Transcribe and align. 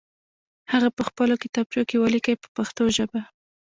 هغه 0.71 0.89
په 0.97 1.01
خپلو 1.09 1.33
کتابچو 1.43 1.81
کې 1.89 2.01
ولیکئ 2.03 2.35
په 2.41 2.47
پښتو 2.57 2.83
ژبه. 2.95 3.21